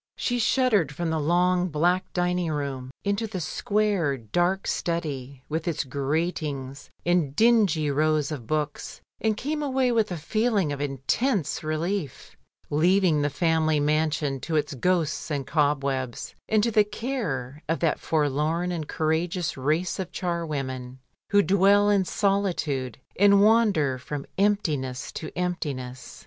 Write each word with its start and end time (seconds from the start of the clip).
She 0.15 0.39
shuddered 0.39 0.91
from 0.91 1.11
the 1.11 1.19
long, 1.19 1.67
black 1.67 2.11
dining 2.11 2.51
room, 2.51 2.89
into 3.03 3.27
the 3.27 3.39
square, 3.39 4.17
dark 4.17 4.65
study, 4.65 5.43
with 5.47 5.67
its 5.67 5.83
gratings 5.83 6.89
and 7.05 7.35
dingy 7.35 7.91
rows 7.91 8.31
of 8.31 8.47
books, 8.47 9.01
and 9.19 9.37
came 9.37 9.61
away 9.61 9.91
with 9.91 10.11
a 10.11 10.17
feeling 10.17 10.71
of 10.73 10.81
intense 10.81 11.63
relief, 11.63 12.35
leaving 12.71 13.21
the 13.21 13.29
family 13.29 13.79
mansion 13.79 14.39
to 14.39 14.55
its 14.55 14.73
ghosts 14.73 15.29
and 15.29 15.45
cobwebs, 15.45 16.33
and 16.49 16.63
to 16.63 16.71
the 16.71 16.83
care 16.83 17.61
of 17.69 17.79
that 17.81 17.99
forlorn 17.99 18.71
and 18.71 18.87
courageous 18.87 19.55
race 19.55 19.99
of 19.99 20.11
charwomen 20.11 20.97
who 21.29 21.43
dwell 21.43 21.91
in 21.91 22.05
solitude 22.05 22.97
and 23.19 23.43
wander 23.43 23.99
from 23.99 24.25
emptiness 24.39 25.11
to 25.11 25.29
emptiness. 25.37 26.17